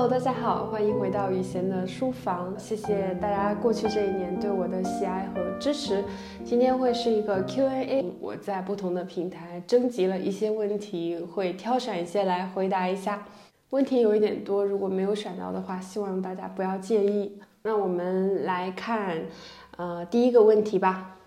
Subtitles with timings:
[0.00, 2.58] Hello，大家好，欢迎回到雨贤的书房。
[2.58, 6.02] 谢谢大家过去这一年对我的喜爱和支持。
[6.42, 13.26] 今天会是一个 Q&A，我在不同的平台征集了一些问题，会挑选一些来回答一下。
[13.68, 17.38] 问题有一点多，如果没有选到的话，希望大家不要介意。
[17.64, 19.20] 那我们来看，
[19.76, 21.18] 呃，第一个问题吧。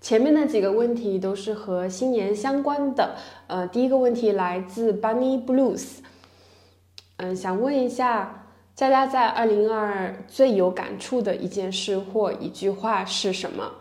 [0.00, 3.14] 前面的几个问题都是和新年相关的。
[3.46, 5.98] 呃，第一个问题来自 Bunny Blues。
[7.18, 8.46] 嗯，想问一下
[8.76, 13.72] 佳佳在二零二最有感触的一件事或一句话是什么？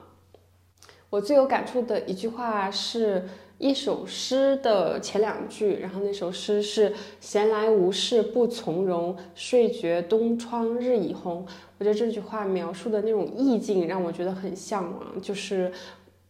[1.11, 11.45] 我最有感触的一句话是一首诗的前两句，然后那首诗是“闲来无事不从容，睡觉东窗日已红”。
[11.77, 15.71] 我觉得这句话描述的那种意境让我觉得很向往，就是。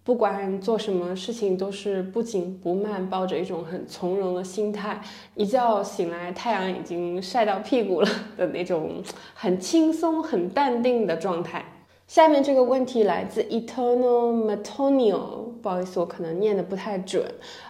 [0.08, 5.02] 不管做什么事情，都是不紧不慢，抱着一种很从容的心态。
[5.36, 11.66] 一觉醒来，太阳已经晒到屁股了的那种很轻松、很淡定的状态。
[12.08, 17.26] 下面这个问题来自 Eternal Matonio，不好意思，我可能念的不太准。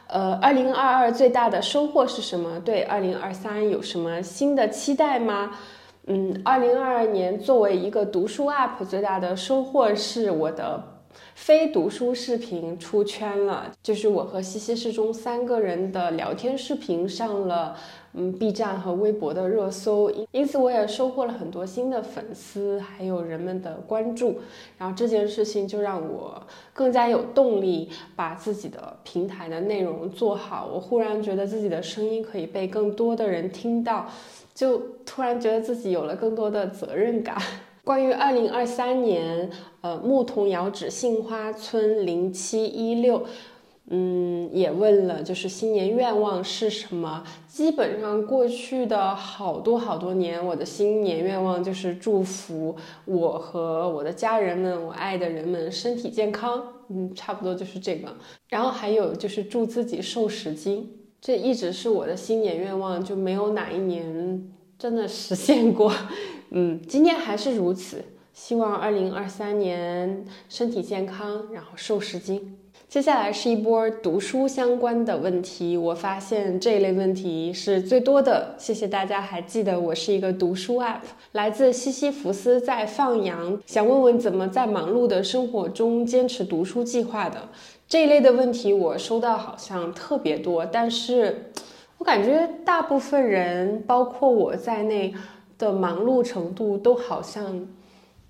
[0.05, 2.59] 呃，二零二二最大的收获是什么？
[2.59, 5.58] 对二零二三有什么新的期待吗？
[6.05, 10.97] 嗯，二零二二年作为一个读书 App，最大的收获是我的。
[11.36, 17.78] 非读书视频出圈了，就是我和西西市中三个人的聊天视频上了，
[18.14, 24.40] 嗯，B 站和微博的热搜，因此我也收获了很多新的粉丝，还有人们的关注。
[24.78, 26.42] 然后这件事情就让我
[26.73, 30.70] 更加有动力把自己的平台的内容做好。
[30.73, 34.08] 我忽然觉得自己的声音可以被更多的人听到，
[34.54, 37.38] 就突然觉得自己有了更多的责任感。
[37.88, 39.49] 关于二零二三年，
[39.80, 43.23] 呃，牧童遥指杏花村零七一六，
[43.89, 47.23] 嗯，也问了，就是新年愿望是什么？
[47.47, 58.09] 基本上过去的好多好多年，我的新年愿望就是祝福我和我的家人们，我爱的人们身体健康，嗯，差不多就是这个。
[58.49, 65.89] 然后还有就是祝自己瘦十斤，这一直是我的新年愿望，就没有哪一年真的实现过。
[66.49, 68.03] 嗯，今年还是如此。
[68.33, 72.55] 希望二零二三年身体健康，然后瘦十斤。
[72.87, 78.53] 接下来是一波读书相关的问题，我发现这一类问题是最多的。
[78.59, 81.02] 谢谢大家还记得我是一个读书 app。
[81.31, 87.49] 来自西西弗斯在放羊，想问问怎么在忙碌的生活中坚持读书计划的
[87.87, 91.52] 这一类的问题，我收到好像特别多，但是
[91.97, 95.14] 我感觉大部分人，包括我在内。
[95.58, 97.68] 的忙碌程度都好像，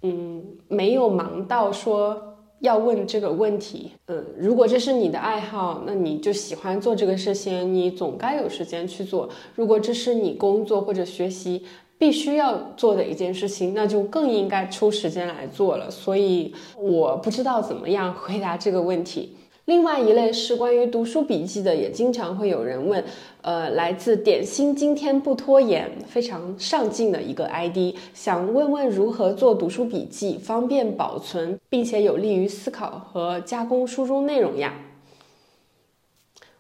[0.02, 2.22] 嗯，没有忙到说
[2.60, 3.92] 要问这个问题。
[4.08, 9.30] 嗯，如果这是你的爱好，那你就喜欢做这个事情，你总该有时间去做。
[9.56, 11.64] 如果这是你工作或者学习
[11.98, 15.92] 必须要做的一件事情，那就更应该抽时间来做了。
[15.92, 19.36] 所以我不知道怎么样回答这个问题。
[19.68, 23.04] 另外一类是关于读书笔记的，也经常会有人问，
[23.42, 34.74] 呃，来自点心今天不拖延，非常上进的一个 ID，想问问如何做读书笔记，方便保存，并且有利于思考和加工书中内容呀。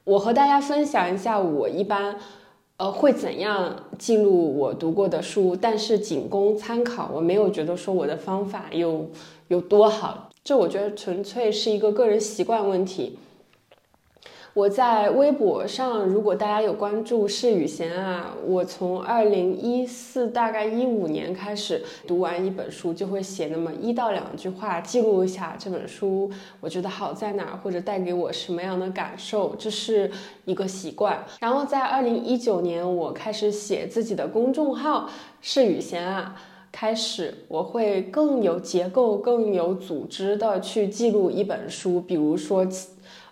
[0.04, 2.18] 我和大家分享一下，我一般，
[2.76, 9.10] 呃，会怎样记录我读过的书，但是仅供参考，我没有觉得说我的方法有
[9.48, 10.27] 有多好。
[10.48, 13.20] 这我觉得纯粹是一个个人习惯问题。
[14.54, 26.32] 我在微博上，如果大家有关注是雨贤啊，我从二零一四大概一五年开始读完一本书，就会写那么一到两句话，记录一下这本书
[26.62, 30.10] 我觉得好在哪儿，或者带给我什么样的感受，这是
[30.46, 31.26] 一个习惯。
[31.42, 35.10] 然后在二零一九年，我开始写自己的公众号
[35.42, 36.42] 是雨贤啊。
[36.72, 42.68] 开始，我会更有结构、更有组织的去记录一本书，比如说。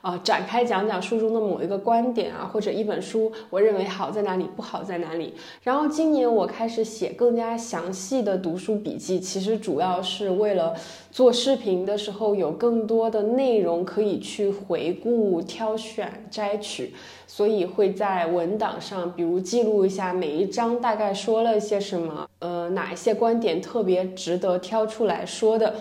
[0.05, 5.33] 啊，展开讲讲书中的某一个观点啊，或者一本书，我认为好在哪里，不好在哪里。
[5.63, 10.75] 然后今年我开始写更加详细的读书笔记，其实主要是为了
[11.09, 16.93] 做视频的时候有更多的内容可以去回顾、挑选、摘取，
[17.25, 25.73] 所以会在文档上，比如记录一下每一章大概说了些什么，呃，哪一些观点特别值得挑出来说的，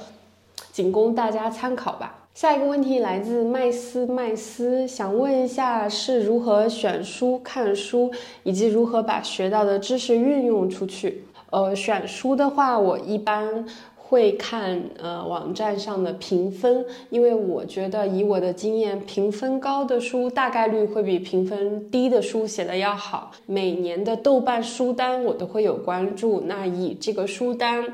[0.72, 2.23] 仅供大家参考吧。
[2.34, 8.10] 下一个问题来自麦斯麦斯，想问一下是如何选书、看书，
[8.42, 11.22] 以及如何把学到的知识运用出去。
[11.50, 13.64] 呃，选书的话，我一般
[13.96, 23.30] 会看呃网站上的评分，因为我觉得以我的经验，评分高的书大概率会比评分低的书写的要好。
[23.46, 27.84] 每年的豆瓣书单我都会有关注，那以这个书单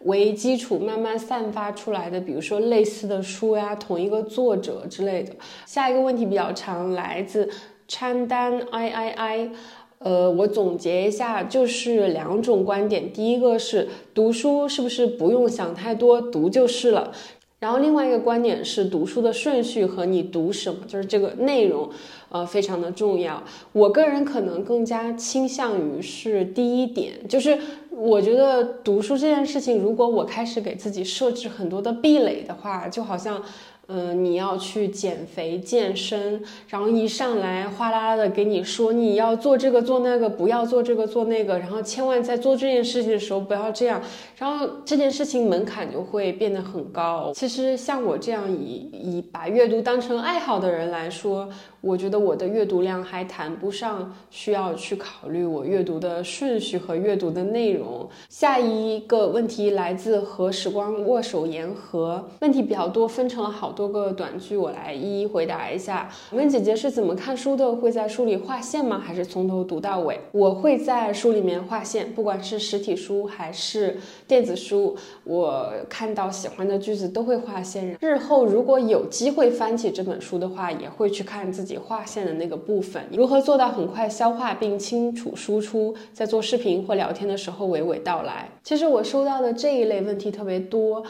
[0.00, 5.32] 为基础慢慢散发出来的，比如说类似的书呀，同一个作者之类的。
[5.64, 7.50] 下一个问题比较长，来自
[7.88, 9.50] 川单 i i i。
[9.98, 13.10] 呃，我总结一下，就是两种观点。
[13.10, 17.10] 第一个是读书是不是不用想太多，读就是了。
[17.58, 21.88] 然后另外一个观点是读书的顺序和你读什么，就是这个内容，
[22.28, 23.42] 呃，非常的重要。
[23.72, 27.58] 我个人可能更加倾向于是第一点，就是
[27.90, 33.42] 我觉得读书这件事情，如果我开始给自己设置很多的壁垒的话，就好像。
[33.88, 44.02] 嗯，你要去减肥健身，然后一上来哗啦啦的给你说你要做这个做那个，不要做这个做那个，然后千万在做这件事情的时候不要这样，
[44.36, 47.32] 然后这件事情门槛就会变得很高。
[47.34, 51.48] 其实像我这样以以把阅读当成爱好的人来说。
[51.86, 58.08] 我觉得我的阅读量还谈不上需要去考虑我阅读的顺序和阅读的内容。
[58.28, 66.10] 下一个问题来自和时光握手言和，问题比较多，分成了好多个短句，我来一一回答一下。
[66.32, 67.76] 问姐姐是怎么看书的？
[67.76, 68.98] 会在书里划线吗？
[68.98, 70.18] 还是从头读到尾？
[70.32, 73.96] 我会在书里面划线，不管是实体书还是
[74.26, 77.96] 电子书，我看到喜欢的句子都会划线。
[78.00, 81.75] 日后如果有机会翻起这本书的话，也会去看自己。
[81.78, 88.48] 划线的那个部分，如何做到很快消化并清楚输出，在做视频或聊天的时候娓娓道来？
[88.62, 91.02] 其实我收到的这一类问题特别多，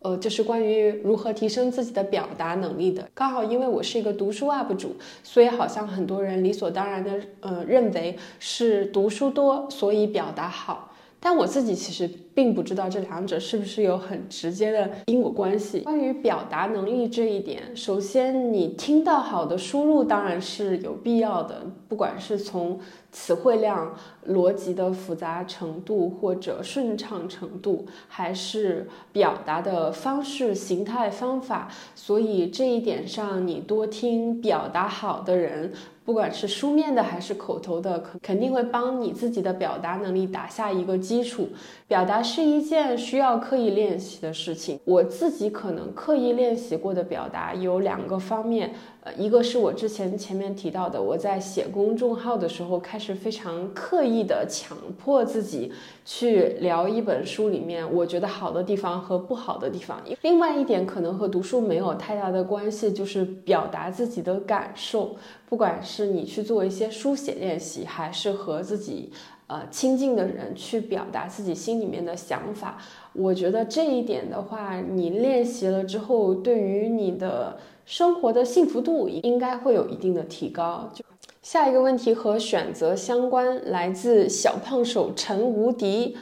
[0.00, 3.08] 呃，就是关于如何提升自己的表达能力的。
[3.14, 10.89] 刚好因为我是一个读书 UP 主，所以好像很多人理所当然的呃认为是读书多，所以表达好。
[11.22, 15.80] 但我自己其实并不知道这两者是不是有很直接的因果关系。
[15.80, 22.80] 关于表达能力这一点，首先你听到好的输入当然是有必要的，不管是从
[23.12, 23.94] 词汇量、
[24.28, 35.72] 逻辑的复杂程度或者顺畅程度，还是表达的方式、形态、方法，所以这一点上你多听表达好的人。
[36.10, 41.48] 不管是书面的还是口头的，肯肯定会帮你自己的表达能力打下一个基础。
[41.86, 44.80] 表达是一件需要刻意练习的事情。
[44.84, 48.72] 我自己可能刻意练习过的表达有两个方面。
[49.02, 55.72] 呃，一个是我之前前面提到的，我在写公众号的时候，开始非常刻意的强迫自己
[56.04, 59.98] 去聊一本书里面我觉得好的地方和不好的地方。
[60.20, 65.16] 另外一点可能和读书没有太大的关系，就是表达自己的感受，
[65.48, 69.10] 不管是是你去做一些书写练习，还是和自己
[69.46, 72.78] 呃亲近的人去表达自己心里面的想法，
[73.12, 77.58] 我觉得这一点的话，你练习了之后，对于你的。
[77.86, 80.88] 生活的幸福度应该会有一定的提高。
[80.94, 81.04] 就
[81.42, 86.16] 下一个问题和选择相关，来自小胖手陈无敌，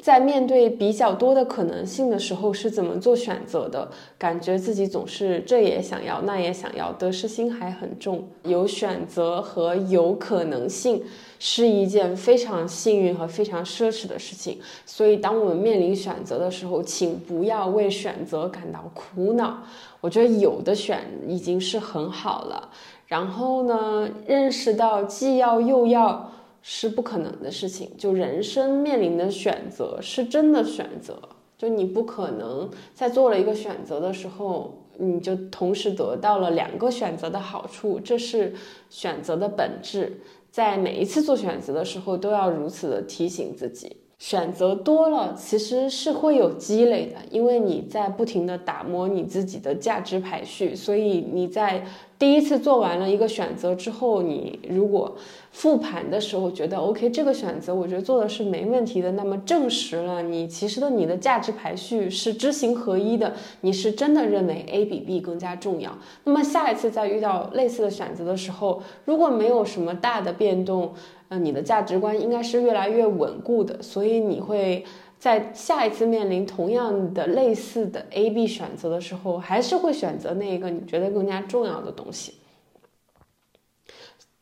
[0.00, 3.88] 在面对比较多的可能性的时候是怎么做选择的？
[4.18, 8.26] 感觉自己总是这也想要，那也想要，得失心还很重。
[8.42, 11.02] 有选择和有可能性
[11.38, 14.58] 是一件非常幸运和非常奢侈的事情。
[14.84, 19.58] 所以，当我们面临选择的时候，请不要为选择感到苦恼。
[20.00, 22.68] 我觉得有的选已经是很好了，
[23.06, 26.28] 然后呢，认识到既要又要
[26.62, 27.90] 是不可能的事情。
[27.98, 31.20] 就人生面临的选择是真的选择，
[31.58, 38.54] 就你不可能在做了一个选择的时候，你就同时得到了两个选择的好处，这是
[38.88, 40.20] 选择的本质。
[40.50, 43.96] 在每一次做选择的时候，都要如此的提醒自己。
[44.18, 51.84] 选择多了，其实是会有积累的，因为你在不停的打磨你自己的价值排序，所以你在。
[52.22, 55.16] 第一次做完了一个选择之后，你如果
[55.50, 65.98] 复盘的时候觉得 OK，这个选择我觉得做的是没问题的，那么证实了你其实的你的价值排序是知行合一的，你是真的认为 A 比 B 更加重要。
[66.22, 70.92] 那么下一次再遇到类似的选择的时候，如果没有什么大的变动，
[71.28, 74.84] 呃，你的价值观应该是越来越稳固的，所以你会。
[75.22, 82.34] 在下一次面临同样的类似的 A、B 选择的时候，还是会选择那一个你觉得更加重要的东西。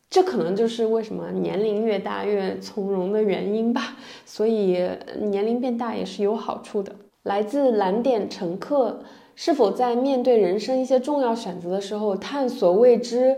[0.08, 3.98] 这可能就是为什么年龄越大越从容的原因吧。
[4.24, 6.90] 所以年龄变大也是有好处的。
[7.24, 9.02] 来自蓝点乘客，
[9.36, 13.36] 是否在面对人生一些重要选择的时候，探索未知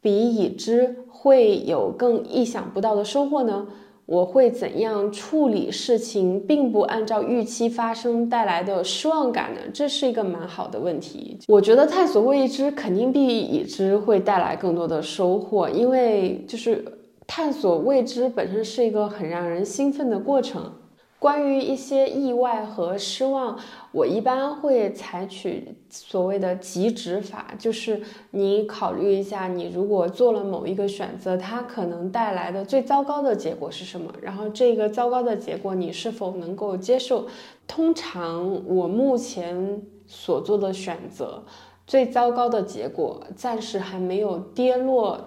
[0.00, 3.66] 比已知会有更意想不到的收获呢？
[4.08, 9.60] 我会怎样处理事情，并不按照预期发生带来的失望感呢？
[9.70, 11.36] 这是一个蛮好的问题。
[11.46, 16.82] 我觉得探索未知肯定比已知会带来更多的收获，因为就是
[17.26, 20.72] 探索未知本身是一个很让人兴奋的过程。
[21.18, 23.58] 关于一些意外和失望，
[23.90, 37.26] 我一般会采取所谓的极值法，就是你考虑一下，你如果做了某一个选择，它可能带来的最糟糕的结果是什么，然后这个糟糕的结果你是否能够接受？
[37.66, 41.42] 通常我目前所做的选择，
[41.84, 45.18] 最糟糕的结果暂时还没有跌落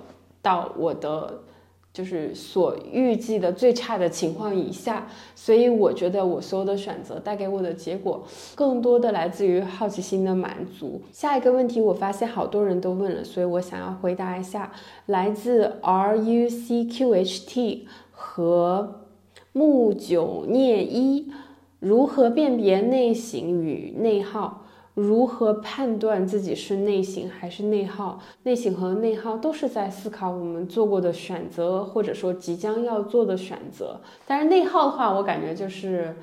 [0.42, 1.44] 到我的。
[1.94, 8.24] 就是所预计的最差的情况以下，所以我觉得我所有的选择带给我的结果，
[8.56, 11.02] 更多的来自于好奇心的满足。
[11.12, 14.72] 下一个问题，我发现好多人都问了，所以我想要回答一下，
[15.08, 19.02] 来自 R U C Q H T 和
[19.52, 21.30] 木九聂一，
[21.80, 24.61] 如何辨别内省与内耗？
[25.02, 28.22] 如何判断自己是内省还是内耗？
[28.44, 34.00] 内省和内耗都是在思考我们做过的选择，或者说即将要做的选择。
[34.28, 36.16] 但是内耗的话，我感觉就是，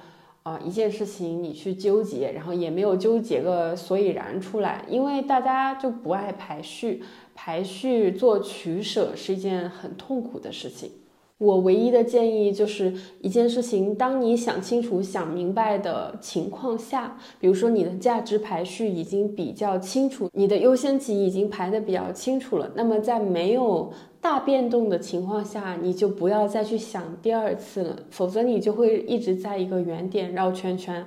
[0.42, 7.02] 啊，一件事情你去纠结，然后也没有纠结个所以然出来，因为大家就不爱排序，
[7.35, 10.90] 排序做取舍是一件很痛苦的事情。
[11.38, 31.07] 我唯一的建议就是一件事情，当你想清楚、想明白的情况下，比如说你的价值排序已经比较清楚，你的优先级已经排的比较清楚了，那么在没有大变动的情况下，你就不要再去想第二次了，否则你就会一直在一个原点绕圈圈。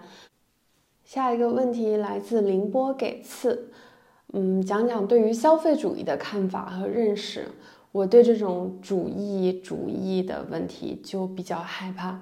[1.04, 3.70] 下一个问题来自凌波给次，
[4.32, 7.50] 嗯，讲讲对于消费主义的看法和认识。
[7.92, 12.20] 我对这种主义主义的问题就比较害怕，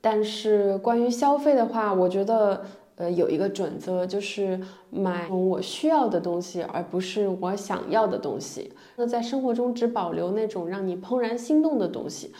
[0.00, 2.62] 但是关于消费的话，我觉得
[2.96, 8.70] 呃有一个准则，就是买我需要的东西，而不是我想要的东西。
[8.96, 12.32] 那在生活中只保留那种让你怦然心动的东西，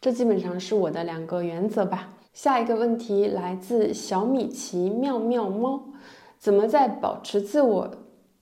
[0.00, 2.08] 这基本上是我的两个原则吧。
[2.32, 5.80] 下一个问题来自小米奇妙妙猫，
[6.36, 7.88] 怎么在保持自我？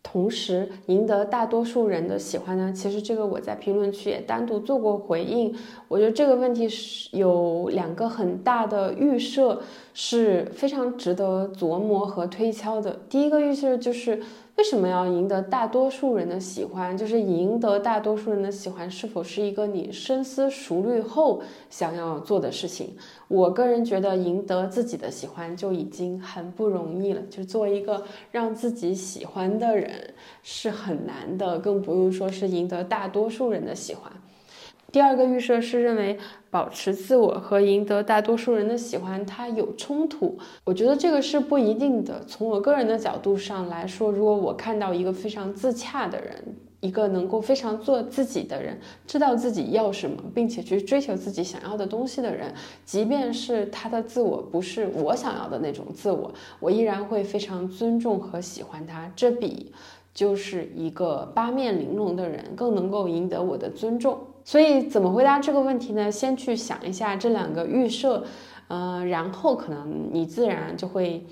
[0.03, 2.73] 同时赢得大多数人的喜欢呢？
[2.73, 5.55] 其实这个我在评论区也单独做过回应。
[5.89, 9.63] 我觉得这个问题是有两个很大的预设，
[9.95, 13.01] 是非常值得琢磨和推敲的。
[13.09, 14.23] 第一个预设就是。
[14.57, 16.97] 为什么要赢得大多数人的喜欢？
[16.97, 22.95] 就是赢得大多数人的喜欢，是否是一个你深思熟虑后想要做的事情？
[23.29, 27.21] 我个人觉得，赢得自己的喜欢就已经很不容易了。
[27.29, 34.13] 就做一个让自己喜欢的人是很难的，更不用说是赢得大多数人的喜欢。
[34.93, 36.19] 第二个预设是认为
[36.51, 40.39] 保持自我和赢得大多数人的喜欢，它有冲突。
[40.65, 42.23] 我觉得这个是不一定的。
[42.27, 46.45] 从我个人的角度上来说，如果我看到一个非常自洽的人，
[46.81, 52.53] 一个能够非常做自己的人，知道自己要什么，并且去追求自己想要的东西的人，
[52.85, 56.31] 即便是他的自我不是我想要的那种自我，
[56.61, 59.11] 我依然会非常尊重和喜欢他。
[59.17, 59.73] 这比
[60.13, 64.19] 就是一个八面玲珑的人更能够赢得我的尊重。
[64.45, 66.11] 所以怎么回答这个问题呢？
[66.11, 68.25] 先去想一下这两个预设，
[68.69, 71.27] 呃，然后可能你自然就会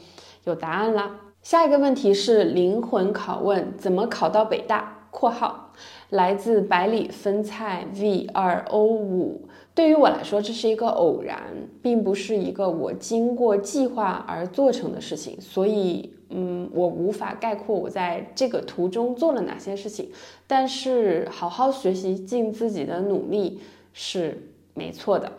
[0.45, 1.11] 有答案了。
[1.43, 5.73] 下一个问题是灵魂拷问：怎么考到北大？（括号
[6.11, 9.49] 来自百里分菜 V 二 O 五）。
[9.81, 11.41] 对于我来说，这是一个偶然，
[11.81, 16.13] 并不是一个我经过计划而做成的事情，所以。
[16.33, 20.11] 嗯，我无法概括我在这个途中做了哪些事情，
[20.47, 23.59] 但是好好学习，尽自己的努力
[23.93, 24.41] 是
[24.75, 25.33] 没错的。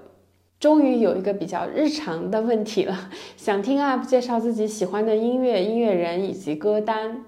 [0.60, 7.24] 终于有一个比较日常的问题了，想听 UP 介绍自己喜欢的音乐、音乐人以及歌单。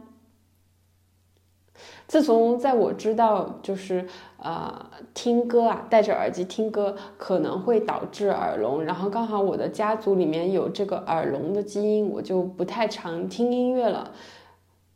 [2.14, 4.06] 自从在我知道就是
[4.38, 14.12] 呃听歌啊，戴着耳机听歌可能会导致耳聋，然后刚好我的家族里面有这个耳聋的基因，我就不太常听音乐了。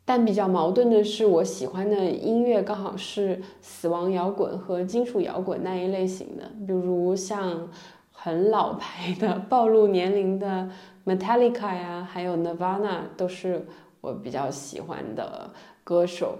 [0.04, 7.68] 但比较矛盾的是，我喜欢的音乐刚好是死亡摇滚和金属摇滚那一类型的，比如像
[8.12, 10.70] 很老牌的、暴露年龄的
[11.04, 13.66] Metallica 呀，还有 Nirvana 都是
[14.00, 15.50] 我比较喜欢的
[15.82, 16.38] 歌手。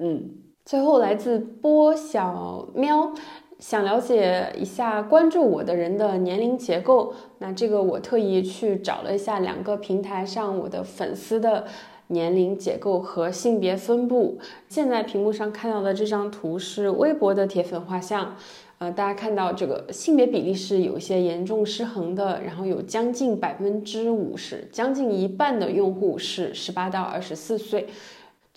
[0.00, 0.30] 嗯，
[0.64, 3.12] 最后来自波小喵，
[3.58, 7.12] 想了解一下关注我的人的年龄结构。
[7.38, 11.64] 那这个我特意去找了一下两个平台上我的粉丝的
[12.06, 14.38] 年龄结构和性别分布。
[14.68, 18.36] 现在屏幕上看到的这张图是微博的铁粉画像，
[18.78, 27.88] 呃，大家看到这个性别比例是有一些严重失衡的，然后有将近百分之五十，将近一半的用户是十八到二十四岁。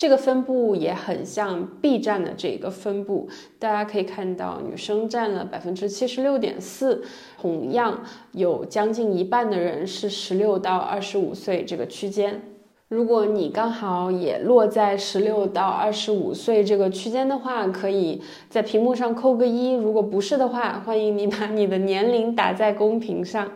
[0.02, 3.28] 这个分布也很像 B 站的这个分布，
[3.60, 7.04] 大家可以看到，女生占了百分之七十六点四，
[7.40, 12.42] 同样有将近一半的人是十六到二十五岁这个区间。
[12.88, 23.48] 如果你刚好也落在十六到二十五岁这个区间的话，可以在屏幕上扣个一；如果不是的话，欢迎你把你的年龄打在公屏上。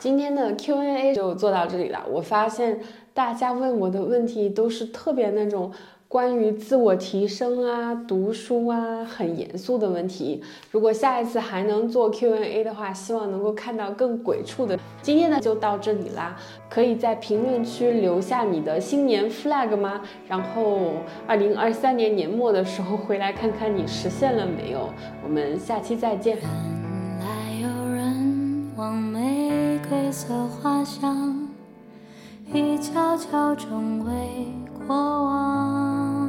[0.00, 2.02] 今天的 Q&A 就做到这里了。
[2.10, 2.80] 我发现
[3.12, 5.70] 大家问我的问题都是特别那种
[6.08, 10.42] 关于自我提升啊、读书啊，很严肃的问题。
[10.70, 14.78] 如果下一次还能做 Q&A 的话，希望能够看到更鬼畜的。
[15.02, 16.34] 今天呢就到这里啦，
[16.70, 20.00] 可以在评论区留下你的新年 flag 吗？
[20.26, 20.92] 然后
[21.26, 24.88] 二零二三年年末的时候回来看看你实现了没有。
[25.22, 26.38] 我们下期再见。
[26.38, 29.19] 原来有人我们
[30.10, 31.48] 灰色花香，
[32.52, 34.48] 已悄悄成为
[34.84, 36.28] 过往。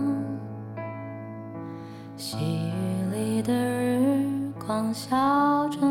[2.15, 5.90] 细雨里的日光，小镇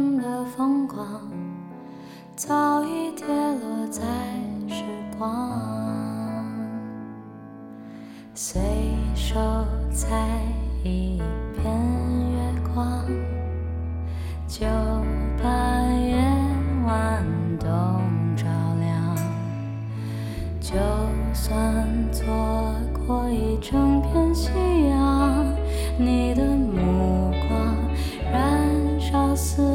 [29.41, 29.70] 思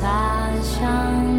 [0.00, 0.06] 色
[0.80, 1.29] 花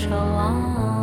[0.00, 0.99] 守望